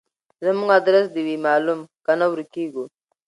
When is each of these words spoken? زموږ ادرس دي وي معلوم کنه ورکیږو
زموږ 0.45 0.69
ادرس 0.79 1.05
دي 1.13 1.21
وي 1.27 1.35
معلوم 1.45 1.79
کنه 2.05 2.25
ورکیږو 2.29 2.85